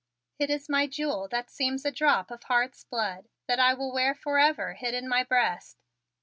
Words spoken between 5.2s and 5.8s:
breast.